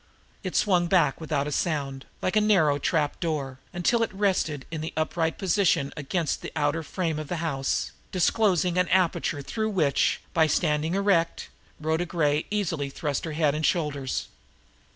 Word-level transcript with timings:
It 0.43 0.55
swung 0.55 0.87
back 0.87 1.21
without 1.21 1.45
a 1.45 1.51
sound, 1.51 2.07
like 2.23 2.35
a 2.35 2.41
narrow 2.41 2.79
trap 2.79 3.19
door, 3.19 3.59
until 3.71 4.01
it 4.01 4.11
rested 4.11 4.65
in 4.71 4.83
an 4.83 4.89
upright 4.97 5.37
position 5.37 5.93
against 5.95 6.41
the 6.41 6.51
outer 6.55 6.81
frame 6.81 7.19
of 7.19 7.27
the 7.27 7.35
house, 7.35 7.91
disclosing 8.11 8.79
an 8.79 8.87
aperture 8.87 9.43
through 9.43 9.69
which, 9.69 10.19
by 10.33 10.47
standing 10.47 10.95
erect, 10.95 11.49
Rhoda 11.79 12.07
Gray 12.07 12.47
easily 12.49 12.89
thrust 12.89 13.25
her 13.25 13.33
head 13.33 13.53
and 13.53 13.63
shoulders. 13.63 14.25